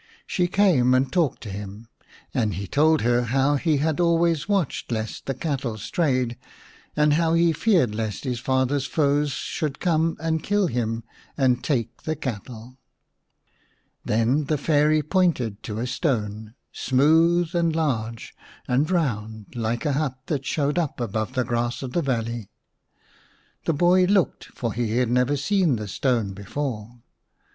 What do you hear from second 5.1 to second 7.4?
the cattle strayed, and how